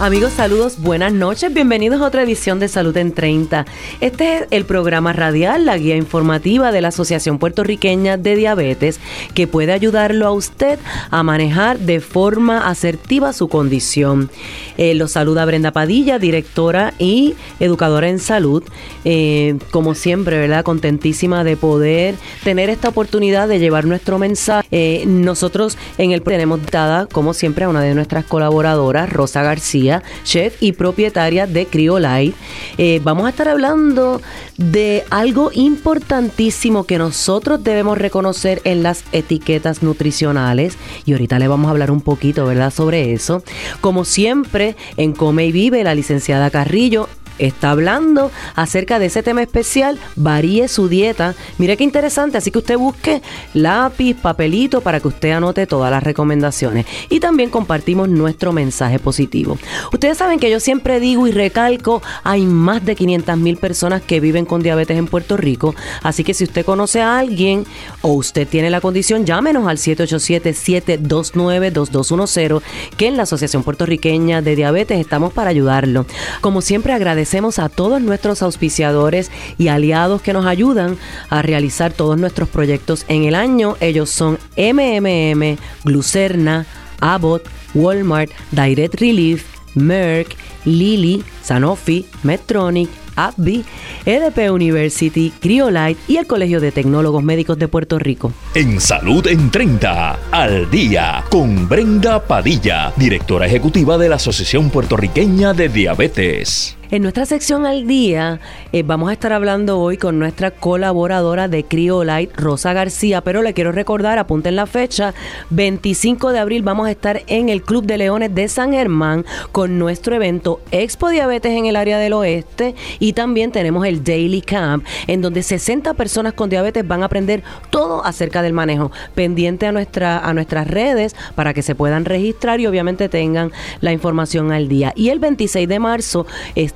[0.00, 3.66] Amigos, saludos, buenas noches, bienvenidos a otra edición de Salud en 30.
[4.00, 9.00] Este es el programa radial, la guía informativa de la Asociación Puertorriqueña de Diabetes,
[9.34, 10.78] que puede ayudarlo a usted
[11.10, 14.30] a manejar de forma asertiva su condición.
[14.76, 18.62] Eh, lo saluda Brenda Padilla, directora y educadora en salud.
[19.04, 20.62] Eh, como siempre, ¿verdad?
[20.62, 24.68] Contentísima de poder tener esta oportunidad de llevar nuestro mensaje.
[24.70, 29.87] Eh, nosotros en el tenemos dada, como siempre, a una de nuestras colaboradoras, Rosa García
[30.24, 32.36] chef y propietaria de Criolite.
[32.78, 34.20] Eh, vamos a estar hablando
[34.56, 41.68] de algo importantísimo que nosotros debemos reconocer en las etiquetas nutricionales y ahorita le vamos
[41.68, 43.42] a hablar un poquito, ¿verdad?, sobre eso.
[43.80, 49.42] Como siempre, en Come y Vive, la licenciada Carrillo está hablando acerca de ese tema
[49.42, 51.34] especial, varíe su dieta.
[51.58, 53.22] Mire qué interesante, así que usted busque
[53.54, 56.86] lápiz, papelito para que usted anote todas las recomendaciones.
[57.08, 59.58] Y también compartimos nuestro mensaje positivo.
[59.92, 64.20] Ustedes saben que yo siempre digo y recalco, hay más de 500 mil personas que
[64.20, 67.64] viven con diabetes en Puerto Rico, así que si usted conoce a alguien
[68.02, 72.62] o usted tiene la condición, llámenos al 787-729-2210,
[72.96, 76.06] que en la Asociación Puertorriqueña de Diabetes estamos para ayudarlo.
[76.40, 80.96] Como siempre agradecemos agradecemos a todos nuestros auspiciadores y aliados que nos ayudan
[81.28, 83.76] a realizar todos nuestros proyectos en el año.
[83.80, 86.64] Ellos son MMM, Glucerna,
[87.00, 93.64] Abbott, Walmart, Direct Relief, Merck, Lilly, Sanofi, Medtronic, AbbVie,
[94.06, 98.32] EDP University, Criolite y el Colegio de Tecnólogos Médicos de Puerto Rico.
[98.54, 105.52] En Salud en 30, al día, con Brenda Padilla, directora ejecutiva de la Asociación Puertorriqueña
[105.52, 106.77] de Diabetes.
[106.90, 108.40] En nuestra sección al día
[108.72, 113.52] eh, vamos a estar hablando hoy con nuestra colaboradora de Criolite, Rosa García, pero le
[113.52, 115.12] quiero recordar, apunten la fecha,
[115.50, 119.78] 25 de abril vamos a estar en el Club de Leones de San Germán con
[119.78, 124.86] nuestro evento Expo Diabetes en el área del oeste y también tenemos el Daily Camp
[125.08, 128.92] en donde 60 personas con diabetes van a aprender todo acerca del manejo.
[129.14, 133.92] Pendiente a, nuestra, a nuestras redes para que se puedan registrar y obviamente tengan la
[133.92, 134.94] información al día.
[134.96, 136.26] Y el 26 de marzo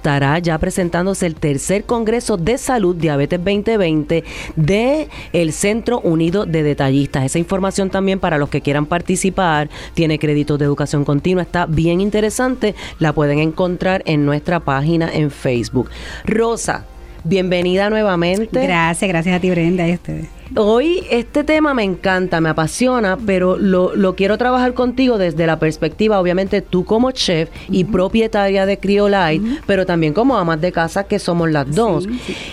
[0.02, 4.24] estará ya presentándose el tercer Congreso de Salud Diabetes 2020
[4.56, 7.24] de el Centro Unido de Detallistas.
[7.24, 12.00] Esa información también para los que quieran participar, tiene créditos de educación continua, está bien
[12.00, 15.88] interesante, la pueden encontrar en nuestra página en Facebook.
[16.24, 16.84] Rosa,
[17.24, 18.62] bienvenida nuevamente.
[18.62, 19.86] Gracias, gracias a ti Brenda.
[19.86, 20.28] Este.
[20.54, 26.20] Hoy este tema me encanta, me apasiona, pero lo, quiero trabajar contigo desde la perspectiva,
[26.20, 31.18] obviamente, tú como chef y propietaria de Criolite, pero también como amas de casa, que
[31.18, 32.06] somos las dos.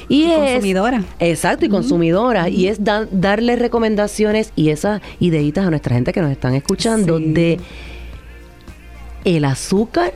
[0.08, 1.04] Y, consumidora.
[1.20, 2.48] Exacto, y consumidora.
[2.48, 7.60] Y es darle recomendaciones y esas ideitas a nuestra gente que nos están escuchando de
[9.26, 10.14] el azúcar,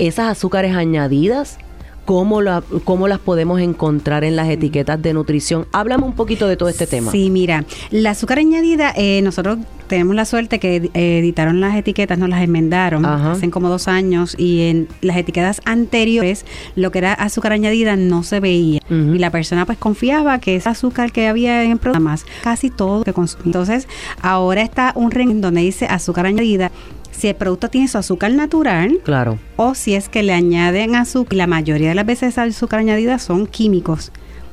[0.00, 1.58] esas azúcares añadidas
[2.04, 5.66] cómo, la, cómo las podemos encontrar en las etiquetas de nutrición.
[5.72, 7.10] Háblame un poquito de todo este tema.
[7.10, 9.58] Sí, mira, la azúcar añadida, eh, nosotros
[9.90, 14.68] tenemos la suerte que editaron las etiquetas, nos las enmendaron hace como dos años y
[14.68, 16.46] en las etiquetas anteriores
[16.76, 20.68] lo que era azúcar añadida no se veía y la persona pues confiaba que ese
[20.68, 23.46] azúcar que había en programas casi todo que consumía.
[23.46, 23.88] Entonces
[24.22, 26.70] ahora está un ring donde dice azúcar añadida
[27.20, 31.36] si el producto tiene su azúcar natural, claro, o si es que le añaden azúcar,
[31.36, 34.10] la mayoría de las veces azúcar añadida son químicos.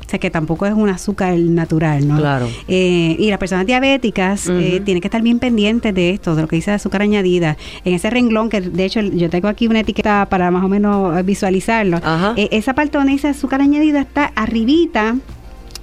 [0.08, 2.16] O sea que tampoco es un azúcar natural, ¿no?
[2.16, 2.48] Claro.
[2.70, 6.48] Eh, y las personas diabéticas eh, tienen que estar bien pendientes de esto, de lo
[6.48, 7.58] que dice azúcar añadida.
[7.84, 11.26] En ese renglón, que de hecho yo tengo aquí una etiqueta para más o menos
[11.26, 12.00] visualizarlo,
[12.38, 15.18] eh, esa parte donde dice azúcar añadida está arribita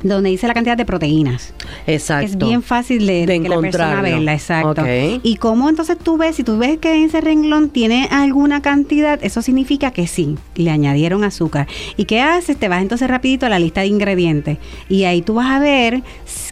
[0.04, 1.54] donde dice la cantidad de proteínas.
[1.86, 2.26] Exacto.
[2.26, 4.84] Es bien fácil de, de que la persona verla, exacto.
[5.22, 9.42] Y cómo entonces tú ves, si tú ves que ese renglón tiene alguna cantidad, eso
[9.42, 11.66] significa que sí, le añadieron azúcar.
[11.96, 12.56] ¿Y qué haces?
[12.56, 14.58] Te vas entonces rapidito a la lista de ingredientes
[14.88, 16.02] y ahí tú vas a ver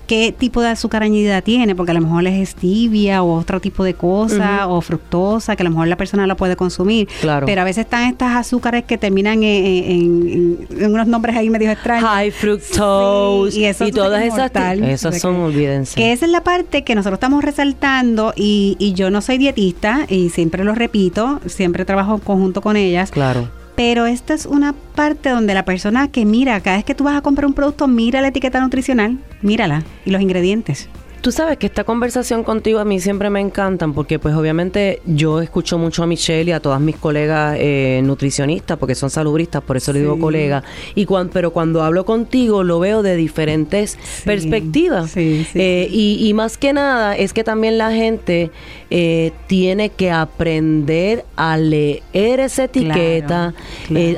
[0.07, 3.85] qué tipo de azúcar añadida tiene, porque a lo mejor es stevia o otro tipo
[3.85, 7.09] de cosa, o fructosa, que a lo mejor la persona la puede consumir.
[7.21, 7.47] Claro.
[7.47, 12.09] Pero a veces están estas azúcares que terminan en, unos nombres ahí medio extraños.
[12.09, 14.51] High fructose y, todas esas,
[14.83, 15.95] esas son, olvídense.
[15.97, 20.07] Que esa es la parte que nosotros estamos resaltando y, y yo no soy dietista
[20.09, 23.11] y siempre lo repito, siempre trabajo en conjunto con ellas.
[23.11, 23.62] Claro.
[23.85, 27.17] Pero esta es una parte donde la persona que mira, cada vez que tú vas
[27.17, 30.89] a comprar un producto, mira la etiqueta nutricional, mírala y los ingredientes.
[31.23, 35.41] Tú sabes que esta conversación contigo a mí siempre me encantan porque pues obviamente yo
[35.41, 39.77] escucho mucho a Michelle y a todas mis colegas eh, nutricionistas porque son salubristas, por
[39.77, 40.65] eso le digo colega.
[40.97, 45.17] Y pero cuando hablo contigo lo veo de diferentes perspectivas.
[45.17, 48.51] Eh, y, más que nada es que también la gente
[48.91, 53.55] eh, tiene que aprender a leer esa etiqueta.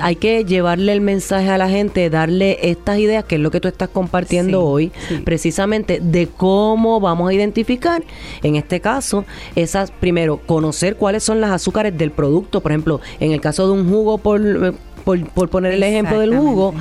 [0.01, 3.61] hay que llevarle el mensaje a la gente, darle estas ideas que es lo que
[3.61, 4.91] tú estás compartiendo hoy,
[5.25, 8.03] precisamente de cómo vamos a identificar,
[8.43, 9.25] en este caso,
[9.57, 12.61] esas, primero, conocer cuáles son las azúcares del producto.
[12.61, 14.73] Por ejemplo, en el caso de un jugo, por, eh,
[15.05, 16.75] por, por poner el ejemplo del jugo,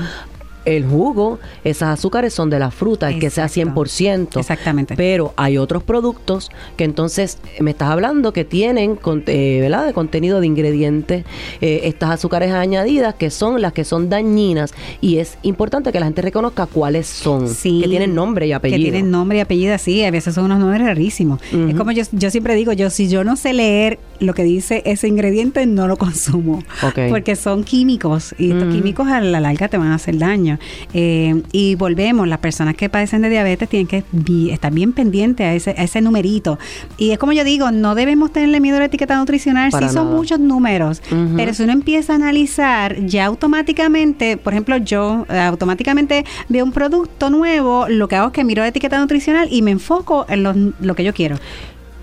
[0.66, 4.40] el jugo, esas azúcares son de la fruta, el que sea 100%.
[4.40, 4.96] Exactamente.
[4.96, 10.40] Pero hay otros productos que entonces me estás hablando que tienen, eh, ¿verdad?, de contenido
[10.40, 11.26] de ingredientes,
[11.62, 16.06] eh, estas azúcares añadidas que son las que son dañinas y es importante que la
[16.06, 18.78] gente reconozca cuáles son, sí, que tienen nombre y apellido.
[18.78, 21.42] Que tienen nombre y apellido, sí, a veces son unos nombres rarísimos.
[21.52, 24.82] Es como yo, yo siempre digo, yo si yo no sé leer lo que dice
[24.86, 26.64] ese ingrediente, no lo consumo.
[27.10, 30.53] Porque son químicos y estos químicos a la larga te van a hacer daño.
[30.94, 34.04] Eh, y volvemos, las personas que padecen de diabetes tienen que
[34.52, 36.60] estar bien pendientes a ese, a ese numerito.
[36.98, 40.14] Y es como yo digo, no debemos tenerle miedo a la etiqueta nutricional, sí son
[40.14, 41.02] muchos números,
[41.36, 46.72] pero si uno empieza a analizar, ya automáticamente, por ejemplo, yo eh, automáticamente veo un
[46.72, 50.74] producto nuevo, lo que hago es que miro la etiqueta nutricional y me enfoco en
[50.80, 51.38] lo que yo quiero.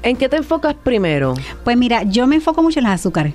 [0.02, 1.34] ¿En qué te enfocas primero?
[1.62, 3.34] Pues mira, yo me enfoco mucho en los azúcares.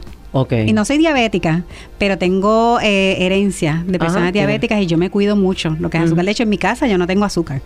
[0.67, 1.63] Y no soy diabética,
[1.97, 5.75] pero tengo eh, herencia de personas diabéticas y yo me cuido mucho.
[5.79, 6.25] Lo que es azúcar.
[6.25, 7.61] De hecho, en mi casa yo no tengo azúcar.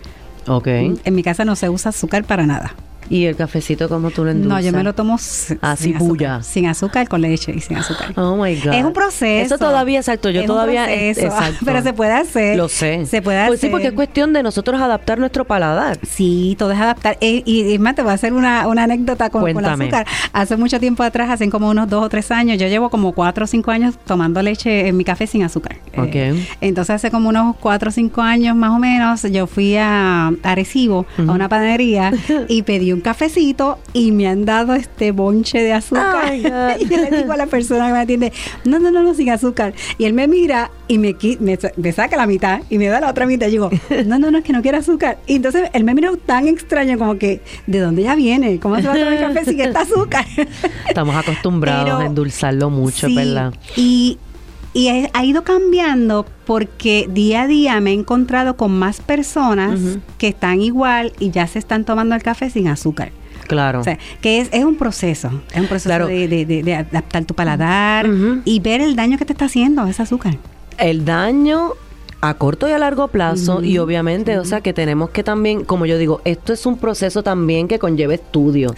[0.46, 0.66] Ok.
[0.68, 2.74] En mi casa no se usa azúcar para nada.
[3.10, 4.62] ¿Y el cafecito como tú lo endulzas?
[4.62, 5.18] No, yo me lo tomo
[5.60, 6.42] así bulla.
[6.42, 8.12] Sin azúcar, con leche y sin azúcar.
[8.16, 8.72] Oh my God.
[8.72, 9.46] Es un proceso.
[9.46, 10.30] Eso todavía, exacto.
[10.30, 10.92] Yo todavía.
[11.08, 11.58] exacto.
[11.64, 12.56] Pero se puede hacer.
[12.56, 13.04] Lo sé.
[13.06, 15.98] Se puede pues sí, porque es cuestión de nosotros adaptar nuestro paladar.
[16.06, 17.18] Sí, todo es adaptar.
[17.20, 20.06] Eh, y, más, te voy a hacer una, anécdota con, con, el azúcar.
[20.32, 23.44] Hace mucho tiempo atrás, hace como unos dos o tres años, yo llevo como cuatro
[23.44, 25.78] o cinco años tomando leche en mi café sin azúcar.
[25.96, 26.14] Ok.
[26.14, 30.32] Eh, entonces, hace como unos cuatro o cinco años más o menos, yo fui a
[30.44, 32.12] Arecibo, a una panadería,
[32.48, 36.34] y pedí un cafecito y me han dado este bonche de azúcar.
[36.36, 38.32] y yo le digo a la persona que me atiende,
[38.64, 39.74] no, no, no, no, sin azúcar.
[39.98, 43.26] Y él me mira y me, me, saca la mitad y me da la otra
[43.26, 43.46] mitad.
[43.48, 43.70] Y digo,
[44.06, 45.18] no, no, no, es que no quiero azúcar.
[45.26, 48.58] Y entonces él me miró tan extraño como que, ¿de dónde ya viene?
[48.58, 50.26] ¿Cómo se va a tomar el café sin esta azúcar?
[50.88, 53.54] Estamos acostumbrados a endulzarlo mucho, ¿verdad?
[53.76, 54.18] Y
[54.72, 59.78] y ha ido cambiando porque día a día me he encontrado con más personas
[60.18, 63.12] que están igual y ya se están tomando el café sin azúcar.
[63.46, 63.78] Claro.
[63.78, 68.10] O sea, que es, es un proceso, es un proceso de, de, adaptar tu paladar
[68.44, 70.38] y ver el daño que te está haciendo ese azúcar.
[70.76, 71.74] El daño
[72.20, 75.86] a corto y a largo plazo y obviamente, o sea, que tenemos que también, como
[75.86, 78.74] yo digo, esto es un proceso también que conlleva estudio,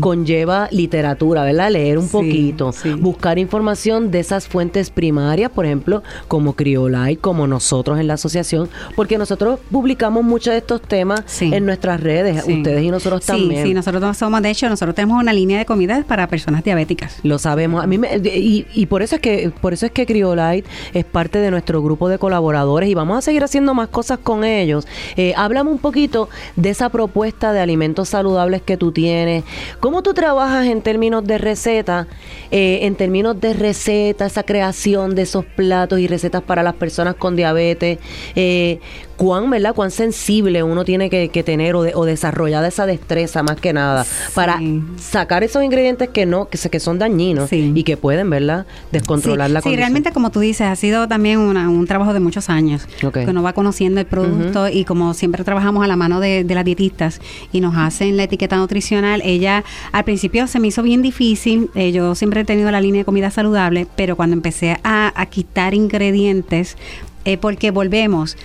[0.00, 1.70] conlleva literatura, ¿verdad?
[1.70, 7.98] Leer un poquito, buscar información de esas fuentes primarias, por ejemplo, como Criolite, como nosotros
[7.98, 12.90] en la asociación, porque nosotros publicamos muchos de estos temas en nuestras redes, ustedes y
[12.90, 13.66] nosotros también.
[13.66, 17.18] Sí, nosotros somos, de hecho, nosotros tenemos una línea de comidas para personas diabéticas.
[17.22, 20.06] Lo sabemos, a mí me, y, y por eso es que por eso es que
[20.06, 24.18] Criolite es parte de nuestro grupo de colaboradores y vamos a seguir haciendo más cosas
[24.18, 24.86] con ellos.
[25.16, 29.44] Eh, háblame un poquito de esa propuesta de alimentos saludables que tú tienes.
[29.80, 32.06] ¿Cómo tú trabajas en términos de receta?
[32.50, 37.14] Eh, en términos de receta, esa creación de esos platos y recetas para las personas
[37.16, 37.98] con diabetes.
[38.34, 38.80] Eh,
[39.16, 39.74] cuán, ¿verdad?
[39.74, 44.06] Cuán sensible uno tiene que, tener o, de, o desarrollar esa destreza más que nada
[44.34, 44.60] para
[44.98, 48.66] sacar esos ingredientes que no, que, que son dañinos y que pueden, ¿verdad?
[48.92, 49.74] Descontrolar la condición.
[49.74, 52.86] Sí, realmente como tú dices, ha sido también un trabajo de muchos años.
[53.12, 56.64] Que uno va conociendo el producto y como siempre trabajamos a la mano de, las
[56.64, 57.20] dietistas
[57.52, 61.90] y nos hacen la etiqueta nutricional, ella al principio se me hizo bien difícil, eh,
[61.90, 65.74] yo siempre he tenido la línea de comida saludable, pero cuando empecé a, a quitar
[65.74, 66.76] ingredientes,
[67.24, 68.36] eh, porque volvemos,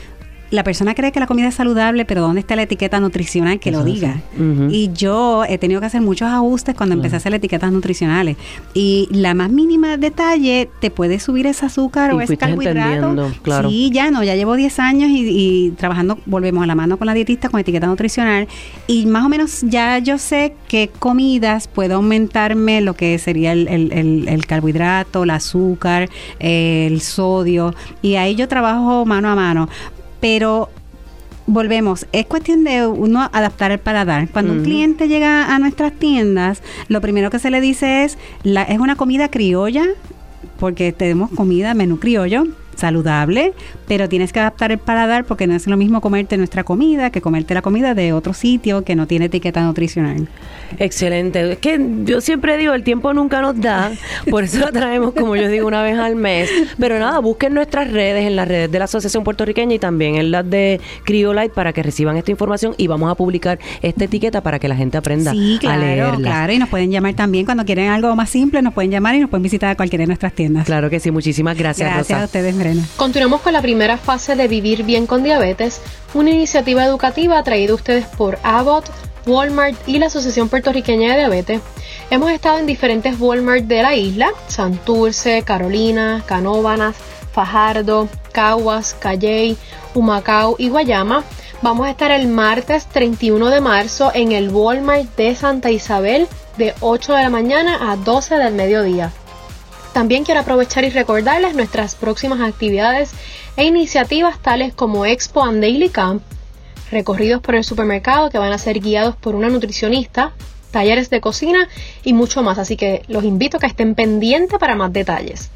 [0.51, 3.71] la persona cree que la comida es saludable, pero ¿dónde está la etiqueta nutricional que
[3.71, 4.21] lo diga?
[4.69, 8.37] Y yo he tenido que hacer muchos ajustes cuando empecé a hacer etiquetas nutricionales.
[8.73, 13.31] Y la más mínima detalle te puede subir ese azúcar o ese carbohidrato.
[13.43, 13.69] Claro.
[13.69, 17.13] Sí, ya no, ya llevo 10 años y, trabajando, volvemos a la mano con la
[17.13, 18.47] dietista con etiqueta nutricional.
[18.87, 23.67] Y más o menos ya yo sé qué comidas puedo aumentarme lo que sería el,
[23.67, 27.75] el carbohidrato, el azúcar, el sodio.
[28.01, 29.69] Y ahí yo trabajo mano a mano
[30.19, 30.69] pero
[31.47, 34.29] volvemos, es cuestión de uno adaptar el paladar.
[34.29, 38.63] Cuando un cliente llega a nuestras tiendas, lo primero que se le dice es, la,
[38.63, 39.85] es una comida criolla,
[40.59, 42.45] porque tenemos comida, menú criollo,
[42.79, 43.53] saludable,
[43.87, 47.21] pero tienes que adaptar el paladar porque no es lo mismo comerte nuestra comida que
[47.21, 50.27] comerte la comida de otro sitio que no tiene etiqueta nutricional.
[50.77, 51.53] Excelente.
[51.53, 53.91] Es que yo siempre digo, el tiempo nunca nos da,
[54.29, 56.49] por eso lo traemos, como yo digo, una vez al mes.
[56.77, 60.31] Pero nada, busquen nuestras redes, en las redes de la Asociación Puertorriqueña y también en
[60.31, 64.59] las de Criolite para que reciban esta información y vamos a publicar esta etiqueta para
[64.59, 66.17] que la gente aprenda a leerla.
[66.17, 69.19] Claro, y nos pueden llamar también cuando quieren algo más simple, nos pueden llamar y
[69.19, 70.65] nos pueden visitar a cualquiera de nuestras tiendas.
[70.65, 71.93] Claro que sí, muchísimas gracias.
[71.93, 72.55] Gracias a ustedes,
[72.97, 75.81] Continuamos con la primera fase de Vivir Bien con Diabetes,
[76.13, 78.89] una iniciativa educativa traída a ustedes por Abbott,
[79.25, 81.61] Walmart y la Asociación Puertorriqueña de Diabetes.
[82.09, 86.95] Hemos estado en diferentes Walmart de la isla, Santurce, Carolina, Canóbanas,
[87.31, 89.57] Fajardo, Caguas, Calley,
[89.93, 91.23] Humacao y Guayama.
[91.61, 96.73] Vamos a estar el martes 31 de marzo en el Walmart de Santa Isabel de
[96.79, 99.11] 8 de la mañana a 12 del mediodía.
[99.93, 103.11] También quiero aprovechar y recordarles nuestras próximas actividades
[103.57, 106.21] e iniciativas tales como Expo and Daily Camp,
[106.91, 110.33] recorridos por el supermercado que van a ser guiados por una nutricionista,
[110.71, 111.67] talleres de cocina
[112.03, 115.49] y mucho más, así que los invito a que estén pendientes para más detalles.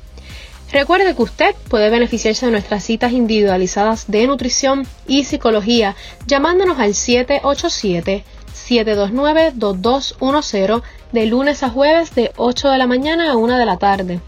[0.71, 6.95] Recuerde que usted puede beneficiarse de nuestras citas individualizadas de nutrición y psicología llamándonos al
[8.53, 14.21] 787-729-2210 de lunes a jueves de 8 de la mañana a 1 de la tarde.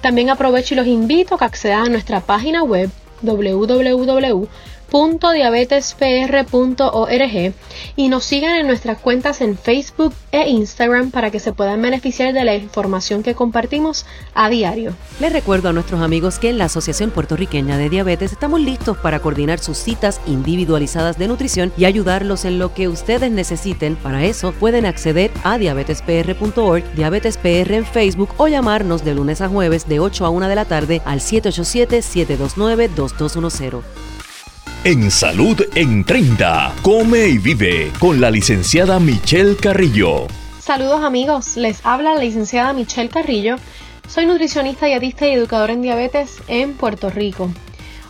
[0.00, 2.88] También aprovecho y los invito a que accedan a nuestra página web
[3.22, 4.48] www
[4.90, 7.54] www.diabetespr.org
[7.96, 12.32] y nos sigan en nuestras cuentas en Facebook e Instagram para que se puedan beneficiar
[12.32, 14.94] de la información que compartimos a diario.
[15.20, 19.20] Les recuerdo a nuestros amigos que en la Asociación Puertorriqueña de Diabetes estamos listos para
[19.20, 23.94] coordinar sus citas individualizadas de nutrición y ayudarlos en lo que ustedes necesiten.
[23.96, 29.88] Para eso pueden acceder a diabetespr.org, diabetespr en Facebook o llamarnos de lunes a jueves
[29.88, 34.09] de 8 a 1 de la tarde al 787 729 2210.
[34.82, 40.26] En Salud en 30, come y vive con la licenciada Michelle Carrillo.
[40.58, 43.56] Saludos amigos, les habla la licenciada Michelle Carrillo.
[44.08, 47.50] Soy nutricionista, dietista y educadora en diabetes en Puerto Rico.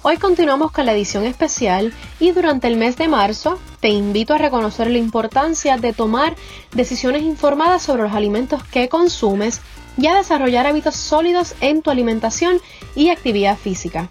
[0.03, 4.39] Hoy continuamos con la edición especial y durante el mes de marzo te invito a
[4.39, 6.37] reconocer la importancia de tomar
[6.71, 9.61] decisiones informadas sobre los alimentos que consumes
[9.99, 12.61] y a desarrollar hábitos sólidos en tu alimentación
[12.95, 14.09] y actividad física.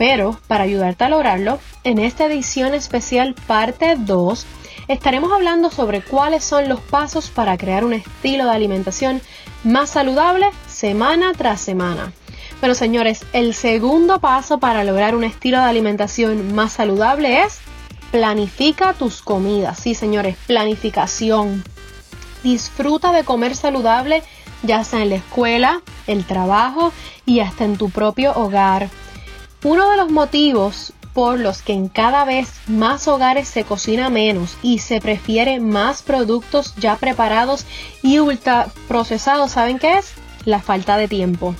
[0.00, 4.46] Pero para ayudarte a lograrlo, en esta edición especial parte 2
[4.88, 9.20] estaremos hablando sobre cuáles son los pasos para crear un estilo de alimentación
[9.62, 12.14] más saludable semana tras semana.
[12.60, 17.58] Bueno señores, el segundo paso para lograr un estilo de alimentación más saludable es
[18.10, 19.80] planifica tus comidas.
[19.80, 21.62] Sí señores, planificación.
[22.42, 24.22] Disfruta de comer saludable
[24.62, 26.90] ya sea en la escuela, el trabajo
[27.26, 28.88] y hasta en tu propio hogar.
[29.62, 34.56] Uno de los motivos por los que en cada vez más hogares se cocina menos
[34.62, 37.66] y se prefiere más productos ya preparados
[38.02, 40.12] y ultraprocesados, ¿saben qué es?
[40.46, 41.54] La falta de tiempo.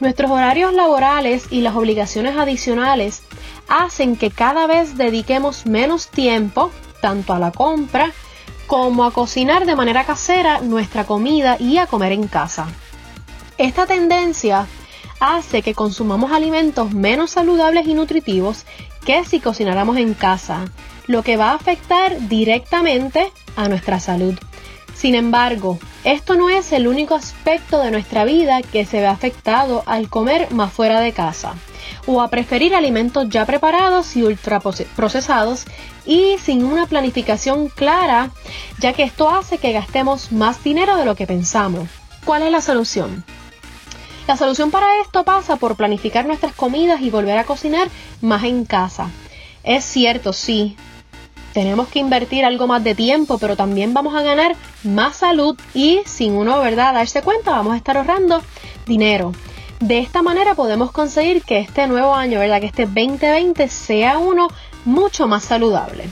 [0.00, 3.22] Nuestros horarios laborales y las obligaciones adicionales
[3.68, 6.70] hacen que cada vez dediquemos menos tiempo
[7.02, 8.12] tanto a la compra
[8.66, 12.66] como a cocinar de manera casera nuestra comida y a comer en casa.
[13.58, 14.66] Esta tendencia
[15.20, 18.64] hace que consumamos alimentos menos saludables y nutritivos
[19.04, 20.64] que si cocináramos en casa,
[21.06, 24.34] lo que va a afectar directamente a nuestra salud.
[24.94, 29.82] Sin embargo, esto no es el único aspecto de nuestra vida que se ve afectado
[29.86, 31.54] al comer más fuera de casa
[32.06, 35.64] o a preferir alimentos ya preparados y ultraprocesados
[36.06, 38.30] y sin una planificación clara,
[38.78, 41.88] ya que esto hace que gastemos más dinero de lo que pensamos.
[42.24, 43.24] ¿Cuál es la solución?
[44.26, 47.88] La solución para esto pasa por planificar nuestras comidas y volver a cocinar
[48.20, 49.08] más en casa.
[49.62, 50.76] Es cierto, sí,
[51.52, 56.00] tenemos que invertir algo más de tiempo, pero también vamos a ganar más salud y
[56.04, 58.42] sin uno, ¿verdad?, darse cuenta, vamos a estar ahorrando
[58.84, 59.32] dinero.
[59.80, 64.48] De esta manera podemos conseguir que este nuevo año, ¿verdad?, que este 2020 sea uno
[64.84, 66.10] mucho más saludable.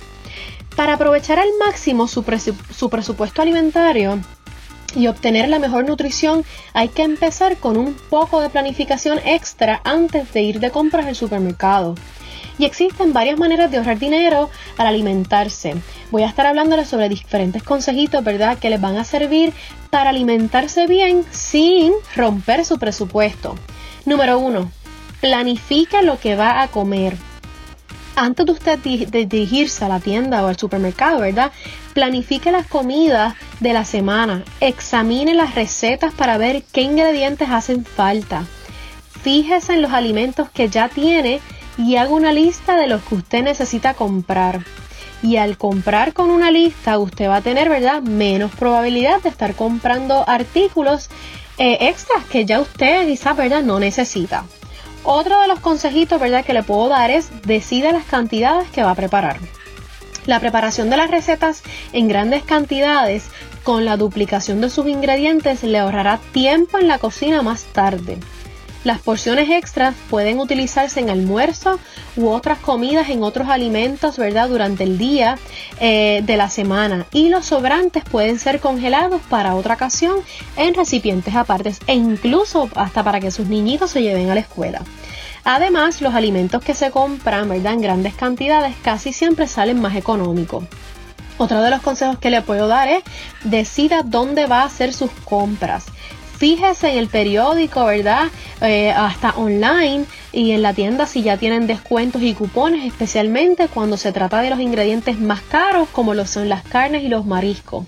[0.76, 2.24] Para aprovechar al máximo su,
[2.70, 4.20] su presupuesto alimentario,
[4.94, 10.32] y obtener la mejor nutrición hay que empezar con un poco de planificación extra antes
[10.32, 11.94] de ir de compras al supermercado.
[12.58, 14.48] Y existen varias maneras de ahorrar dinero
[14.78, 15.74] al alimentarse.
[16.10, 19.52] Voy a estar hablándoles sobre diferentes consejitos, ¿verdad?, que les van a servir
[19.90, 23.56] para alimentarse bien sin romper su presupuesto.
[24.06, 24.70] Número uno,
[25.20, 27.16] planifica lo que va a comer
[28.16, 31.50] antes de usted dirigirse a la tienda o al supermercado, ¿verdad?
[31.94, 38.44] Planifique las comidas de la semana, examine las recetas para ver qué ingredientes hacen falta.
[39.22, 41.40] fíjese en los alimentos que ya tiene
[41.78, 44.60] y haga una lista de los que usted necesita comprar.
[45.22, 49.54] Y al comprar con una lista, usted va a tener, ¿verdad?, menos probabilidad de estar
[49.54, 51.08] comprando artículos
[51.56, 54.44] eh, extras que ya usted quizás, ¿verdad?, no necesita.
[55.02, 58.90] Otro de los consejitos, ¿verdad?, que le puedo dar es decida las cantidades que va
[58.90, 59.38] a preparar.
[60.26, 61.62] La preparación de las recetas
[61.92, 63.24] en grandes cantidades
[63.62, 68.18] con la duplicación de sus ingredientes le ahorrará tiempo en la cocina más tarde.
[68.84, 71.78] Las porciones extras pueden utilizarse en almuerzo
[72.16, 74.50] u otras comidas en otros alimentos, ¿verdad?
[74.50, 75.38] Durante el día
[75.80, 77.06] eh, de la semana.
[77.10, 80.18] Y los sobrantes pueden ser congelados para otra ocasión
[80.58, 84.82] en recipientes apartes e incluso hasta para que sus niñitos se lleven a la escuela.
[85.44, 87.74] Además, los alimentos que se compran, ¿verdad?
[87.74, 90.64] En grandes cantidades casi siempre salen más económicos.
[91.36, 93.02] Otro de los consejos que le puedo dar es
[93.42, 95.86] decida dónde va a hacer sus compras
[96.44, 98.24] fíjese en el periódico, ¿verdad?
[98.60, 103.96] Eh, hasta online y en la tienda si ya tienen descuentos y cupones, especialmente cuando
[103.96, 107.86] se trata de los ingredientes más caros como lo son las carnes y los mariscos.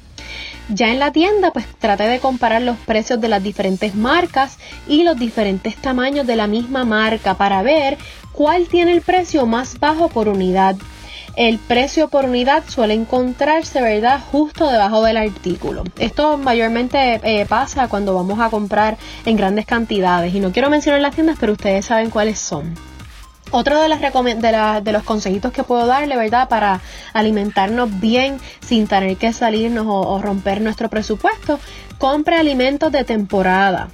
[0.68, 4.58] Ya en la tienda, pues trate de comparar los precios de las diferentes marcas
[4.88, 7.98] y los diferentes tamaños de la misma marca para ver
[8.32, 10.76] cuál tiene el precio más bajo por unidad
[11.36, 15.84] el precio por unidad suele encontrarse, ¿verdad?, justo debajo del artículo.
[15.98, 18.96] Esto mayormente eh, pasa cuando vamos a comprar
[19.26, 22.74] en grandes cantidades y no quiero mencionar las tiendas, pero ustedes saben cuáles son.
[23.52, 26.48] Otro de, las de, los consejitos que puedo darle, ¿verdad?
[26.48, 26.80] Para
[27.12, 31.60] alimentarnos bien sin tener que salirnos o romper nuestro presupuesto,
[31.98, 33.88] compre alimentos de temporada.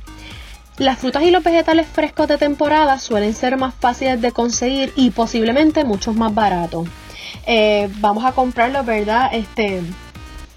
[0.79, 5.11] Las frutas y los vegetales frescos de temporada suelen ser más fáciles de conseguir y
[5.11, 6.89] posiblemente muchos más baratos.
[7.47, 9.31] Eh, vamos a comprarlo, ¿verdad?
[9.33, 9.83] Este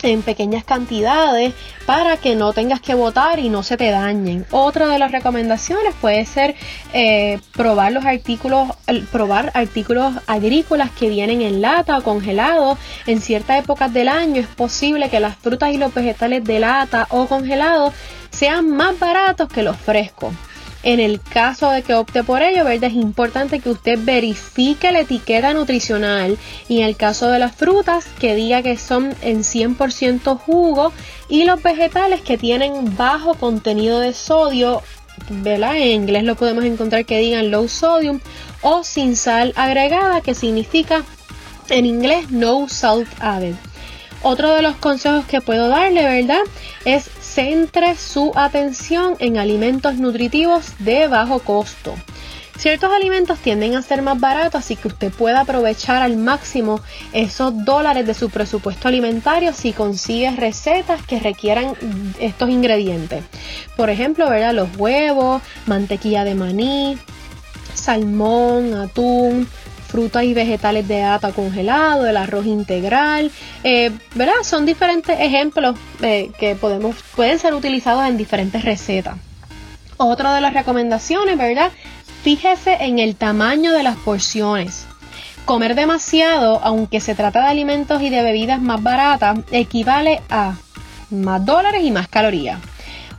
[0.06, 1.54] en pequeñas cantidades
[1.86, 4.46] para que no tengas que botar y no se te dañen.
[4.52, 6.56] Otra de las recomendaciones puede ser
[6.94, 8.70] eh, probar los artículos,
[9.12, 12.78] probar artículos agrícolas que vienen en lata o congelados.
[13.06, 17.08] En ciertas épocas del año es posible que las frutas y los vegetales de lata
[17.10, 17.94] o congelados
[18.32, 20.34] sean más baratos que los frescos.
[20.86, 22.92] En el caso de que opte por ello, ¿verdad?
[22.92, 26.38] Es importante que usted verifique la etiqueta nutricional
[26.70, 30.94] y en el caso de las frutas que diga que son en 100% jugo
[31.28, 34.84] y los vegetales que tienen bajo contenido de sodio,
[35.30, 35.76] ¿verdad?
[35.76, 38.20] En inglés lo podemos encontrar que digan low sodium
[38.62, 41.04] o sin sal agregada, que significa
[41.70, 43.56] en inglés no salt added.
[44.22, 46.42] Otro de los consejos que puedo darle, ¿verdad?
[46.84, 51.94] Es centre su atención en alimentos nutritivos de bajo costo.
[52.58, 56.80] Ciertos alimentos tienden a ser más baratos, así que usted puede aprovechar al máximo
[57.12, 61.74] esos dólares de su presupuesto alimentario si consigue recetas que requieran
[62.22, 63.26] estos ingredientes.
[63.76, 64.54] Por ejemplo, ¿verdad?
[64.54, 66.98] los huevos, mantequilla de maní,
[67.74, 69.50] salmón, atún,
[69.96, 73.32] frutas y vegetales de ata congelado, el arroz integral,
[73.64, 74.34] eh, ¿verdad?
[74.44, 79.16] Son diferentes ejemplos eh, que podemos, pueden ser utilizados en diferentes recetas.
[79.96, 81.72] Otra de las recomendaciones, ¿verdad?
[82.24, 84.86] Fíjese en el tamaño de las porciones.
[85.46, 90.56] Comer demasiado, aunque se trata de alimentos y de bebidas más baratas, equivale a
[91.10, 92.60] más dólares y más calorías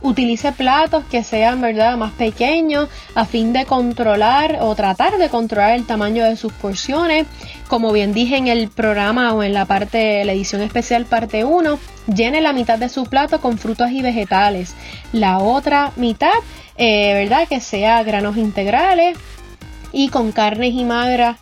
[0.01, 5.71] utilice platos que sean verdad más pequeños a fin de controlar o tratar de controlar
[5.71, 7.27] el tamaño de sus porciones.
[7.67, 11.79] Como bien dije en el programa o en la parte la edición especial parte 1
[12.13, 14.75] llene la mitad de su plato con frutas y vegetales.
[15.11, 16.31] La otra mitad
[16.77, 19.17] eh, verdad que sea granos integrales
[19.91, 20.85] y con carnes y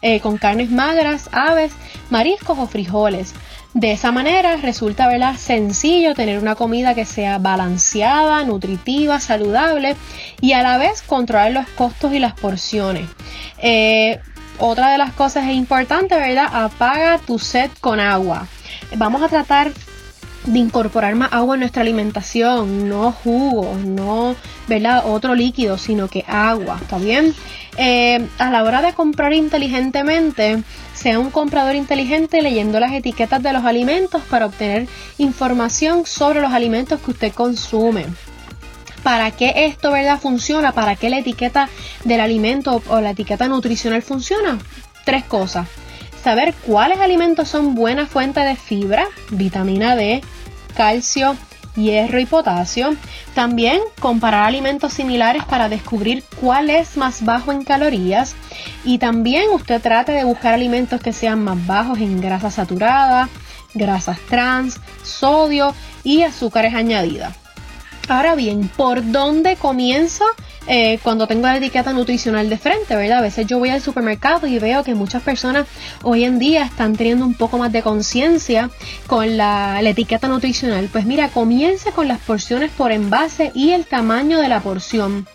[0.02, 1.74] eh, con carnes magras, aves,
[2.10, 3.34] mariscos o frijoles.
[3.76, 5.36] De esa manera resulta ¿verdad?
[5.36, 9.98] sencillo tener una comida que sea balanceada, nutritiva, saludable
[10.40, 13.10] y a la vez controlar los costos y las porciones.
[13.58, 14.22] Eh,
[14.60, 16.48] otra de las cosas importantes, ¿verdad?
[16.54, 18.48] Apaga tu sed con agua.
[18.96, 19.74] Vamos a tratar
[20.46, 24.38] de incorporar más agua en nuestra alimentación, no jugo, no
[24.70, 25.04] ¿verdad?
[25.06, 27.34] otro líquido, sino que agua, ¿está bien?
[27.78, 30.64] Eh, a la hora de comprar inteligentemente,
[31.06, 34.88] sea un comprador inteligente leyendo las etiquetas de los alimentos para obtener
[35.20, 38.08] información sobre los alimentos que usted consume.
[39.04, 40.72] ¿Para qué esto verdad funciona?
[40.72, 41.70] ¿Para qué la etiqueta
[42.06, 44.58] del alimento o la etiqueta nutricional funciona?
[45.06, 45.68] Tres cosas
[46.24, 50.24] saber cuáles alimentos son buena fuente de fibra, vitamina D,
[50.76, 51.38] calcio,
[51.76, 52.96] hierro y potasio.
[53.34, 58.36] También comparar alimentos similares para descubrir cuál es más bajo en calorías.
[58.84, 63.30] Y también usted trate de buscar alimentos que sean más bajos en grasas saturadas,
[63.74, 67.45] grasas trans, sodio y azúcares añadidas.
[68.08, 70.26] Ahora bien, ¿por dónde comienzo
[70.68, 73.20] eh, cuando tengo la etiqueta nutricional de frente, verdad?
[73.20, 75.66] A veces yo voy al supermercado y veo que muchas personas
[76.04, 78.70] hoy en día están teniendo un poco más de conciencia
[79.08, 80.88] con la, la, etiqueta nutricional.
[80.92, 85.28] Pues mira, comience con las porciones por envase y el tamaño de la porción.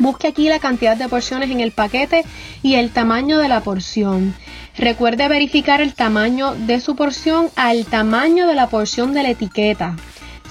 [0.00, 2.24] Busque aquí la cantidad de porciones en el paquete
[2.62, 4.34] y el tamaño de la porción.
[4.76, 9.94] Recuerde verificar el tamaño de su porción al tamaño de la porción de la etiqueta.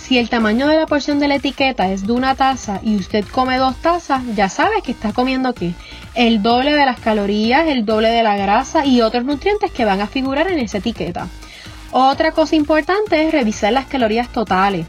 [0.09, 3.23] Si el tamaño de la porción de la etiqueta es de una taza y usted
[3.27, 5.75] come dos tazas, ya sabe que está comiendo aquí
[6.15, 10.01] el doble de las calorías, el doble de la grasa y otros nutrientes que van
[10.01, 11.27] a figurar en esa etiqueta.
[11.91, 14.87] Otra cosa importante es revisar las calorías totales.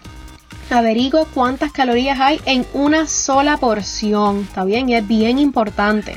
[0.71, 4.89] Averigo cuántas calorías hay en una sola porción, ¿está bien?
[4.89, 6.17] Y es bien importante.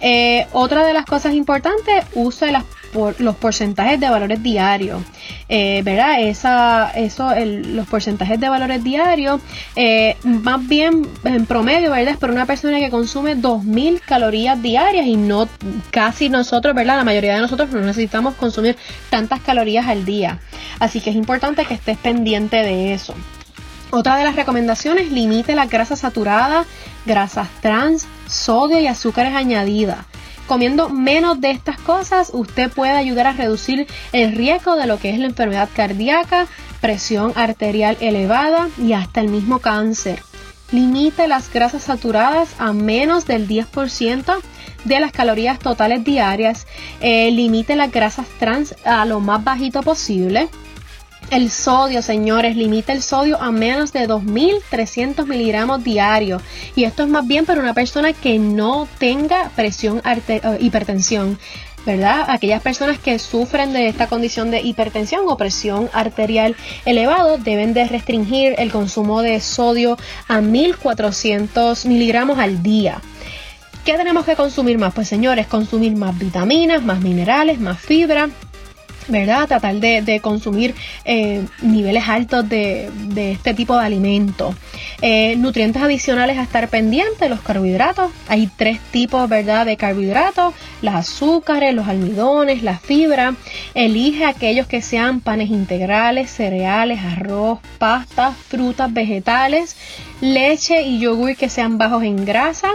[0.00, 5.02] Eh, otra de las cosas importantes, uso las por los porcentajes de valores diarios.
[5.48, 6.20] Eh, ¿Verdad?
[6.20, 9.40] Esa, eso, los porcentajes de valores diarios,
[9.76, 12.14] eh, más bien en promedio, ¿verdad?
[12.14, 15.48] Es para una persona que consume 2000 calorías diarias y no
[15.90, 16.96] casi nosotros, ¿verdad?
[16.96, 18.76] La mayoría de nosotros no necesitamos consumir
[19.10, 20.40] tantas calorías al día.
[20.80, 23.14] Así que es importante que estés pendiente de eso.
[23.90, 26.66] Otra de las recomendaciones, limite las grasas saturadas,
[27.06, 29.98] grasas trans, sodio y azúcares añadidas.
[30.46, 35.10] Comiendo menos de estas cosas, usted puede ayudar a reducir el riesgo de lo que
[35.10, 36.46] es la enfermedad cardíaca,
[36.80, 40.22] presión arterial elevada y hasta el mismo cáncer.
[40.70, 44.36] Limite las grasas saturadas a menos del 10%
[44.84, 46.66] de las calorías totales diarias.
[47.00, 50.48] Eh, limite las grasas trans a lo más bajito posible.
[51.30, 56.40] El sodio, señores, limita el sodio a menos de 2.300 miligramos diarios.
[56.76, 61.38] Y esto es más bien para una persona que no tenga presión eh, hipertensión.
[61.84, 62.24] ¿verdad?
[62.28, 67.86] Aquellas personas que sufren de esta condición de hipertensión o presión arterial elevado deben de
[67.86, 73.00] restringir el consumo de sodio a 1400 miligramos al día.
[73.84, 74.92] ¿Qué tenemos que consumir más?
[74.94, 78.30] Pues señores, consumir más vitaminas, más minerales, más fibra,
[79.08, 79.46] ¿verdad?
[79.46, 84.54] Tratar de, consumir eh, niveles altos de, este tipo de alimentos.
[85.02, 88.10] Eh, nutrientes adicionales a estar pendientes, los carbohidratos.
[88.28, 89.66] Hay tres tipos, ¿verdad?
[89.66, 93.34] De carbohidratos, los azúcares, los almidones, la fibra.
[93.74, 99.76] Elige aquellos que sean panes integrales, cereales, arroz, pastas, frutas, vegetales,
[100.20, 102.72] leche y yogur que sean bajos en grasa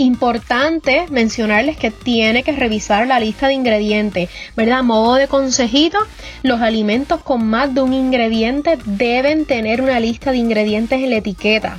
[0.00, 4.84] Importante mencionarles que tiene que revisar la lista de ingredientes, ¿verdad?
[4.84, 5.98] Modo de consejito,
[6.44, 11.16] los alimentos con más de un ingrediente deben tener una lista de ingredientes en la
[11.16, 11.78] etiqueta.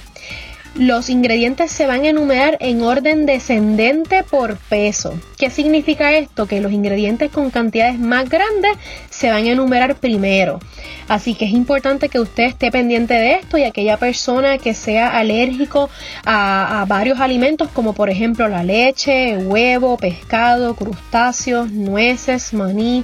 [0.80, 5.20] Los ingredientes se van a enumerar en orden descendente por peso.
[5.38, 6.46] ¿Qué significa esto?
[6.46, 8.78] Que los ingredientes con cantidades más grandes
[9.10, 10.62] se van a enumerar primero.
[11.10, 15.18] Así que es importante que usted esté pendiente de esto y aquella persona que sea
[15.18, 15.90] alérgico
[16.24, 23.04] a, varios alimentos como por ejemplo la leche, huevo, pescado, crustáceos, nueces, maní,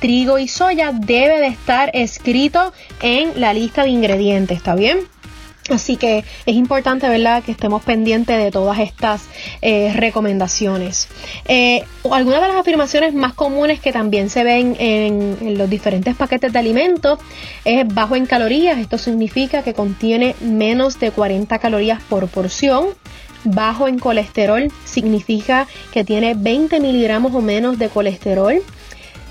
[0.00, 5.13] trigo y soya debe de estar escrito en la lista de ingredientes, ¿está bien?
[5.70, 9.22] Así que es importante, ¿verdad?, que estemos pendientes de todas estas
[9.62, 11.08] eh, recomendaciones.
[11.46, 16.52] Eh, algunas de las afirmaciones más comunes que también se ven en, los diferentes paquetes
[16.52, 17.18] de alimentos
[17.64, 18.76] es bajo en calorías.
[18.78, 22.88] Esto significa que contiene menos de 40 calorías por porción.
[23.44, 28.62] Bajo en colesterol significa que tiene 20 miligramos o menos de colesterol.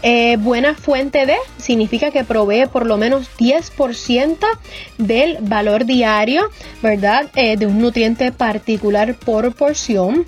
[0.06, 4.38] Eh, buena fuente de significa que provee por lo menos 10%
[4.98, 6.50] del valor diario,
[6.82, 7.28] ¿verdad?
[7.36, 10.26] Eh, de un nutriente particular por porción.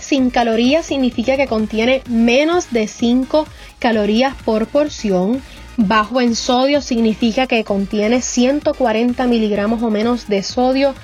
[0.00, 3.46] Sin calorías significa que contiene menos de 5
[3.78, 5.42] calorías por porción.
[5.76, 10.94] Bajo en sodio significa que contiene 140 miligramos o menos de sodio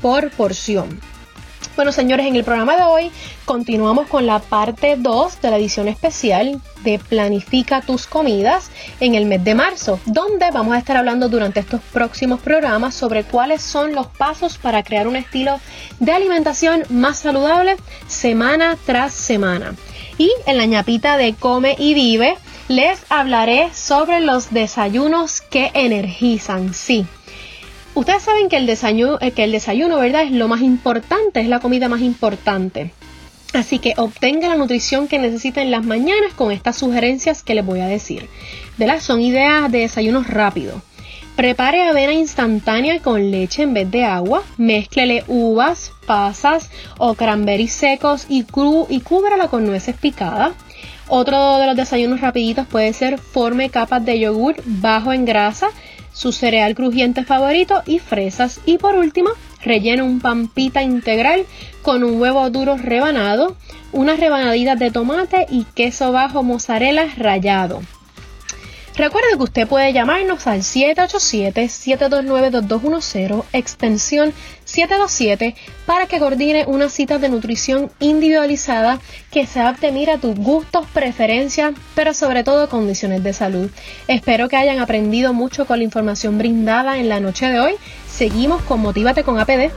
[0.00, 1.00] por porción.
[1.76, 3.10] Bueno, señores, en el programa de hoy
[3.44, 9.26] continuamos con la parte 2 de la edición especial de Planifica tus comidas en el
[9.26, 13.94] mes de marzo, donde vamos a estar hablando durante estos próximos programas sobre cuáles son
[13.94, 15.60] los pasos para crear un estilo
[16.00, 19.74] de alimentación más saludable semana tras semana.
[20.16, 26.72] Y en la ñapita de Come y Vive les hablaré sobre los desayunos que energizan.
[26.72, 27.06] Sí,
[27.96, 30.24] Ustedes saben que el desayuno, eh, que el desayuno, ¿verdad?
[30.24, 32.92] Es lo más importante, es la comida más importante.
[33.54, 37.64] Así que obtenga la nutrición que necesita en las mañanas con estas sugerencias que les
[37.64, 38.28] voy a decir.
[38.76, 39.00] ¿Verdad?
[39.00, 40.82] Son ideas de desayunos rápidos.
[41.36, 44.42] Prepare avena instantánea con leche en vez de agua.
[44.58, 50.52] Mézclele uvas, pasas o cranberries secos y, cru y cúbrala con nueces picadas.
[51.08, 55.68] Otro de los desayunos rapiditos puede ser forme capas de yogur bajo en grasa
[56.16, 58.60] su cereal crujiente favorito y fresas.
[58.64, 59.28] Y por último,
[59.62, 61.44] rellena un pampita integral
[61.82, 63.54] con un huevo duro rebanado,
[63.92, 67.82] unas rebanaditas de tomate y queso bajo mozzarella rallado.
[68.96, 74.32] Recuerde que usted puede llamarnos al 787-729-2210, extensión
[74.66, 75.54] 727,
[75.86, 79.00] para que coordine una cita de nutrición individualizada
[79.30, 83.70] que se adapte a tus gustos, preferencias, pero sobre todo condiciones de salud.
[84.08, 87.74] Espero que hayan aprendido mucho con la información brindada en la noche de hoy.
[88.08, 89.70] Seguimos con Motívate con APD.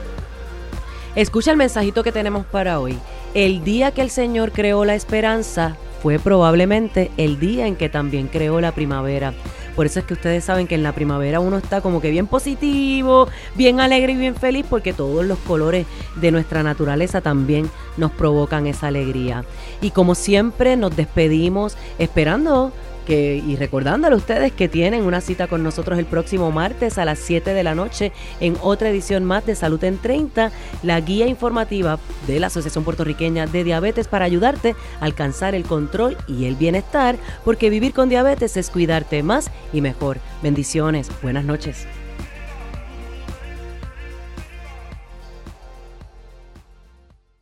[1.14, 2.98] Escucha el mensajito que tenemos para hoy.
[3.34, 8.26] El día que el Señor creó la esperanza, fue probablemente el día en que también
[8.26, 9.34] creó la primavera.
[9.74, 12.26] Por eso es que ustedes saben que en la primavera uno está como que bien
[12.26, 18.10] positivo, bien alegre y bien feliz porque todos los colores de nuestra naturaleza también nos
[18.10, 19.44] provocan esa alegría.
[19.80, 22.72] Y como siempre nos despedimos esperando
[23.08, 27.18] y recordándole a ustedes que tienen una cita con nosotros el próximo martes a las
[27.18, 31.98] 7 de la noche en otra edición más de Salud en 30, la guía informativa
[32.26, 37.16] de la Asociación Puertorriqueña de Diabetes para ayudarte a alcanzar el control y el bienestar,
[37.44, 40.18] porque vivir con diabetes es cuidarte más y mejor.
[40.42, 41.86] Bendiciones, buenas noches.